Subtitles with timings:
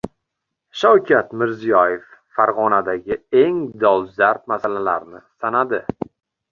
[0.83, 2.07] Shavkat Mirziyoyev
[2.39, 5.87] Farg‘onadagi eng dolzarb masalalarni sanadi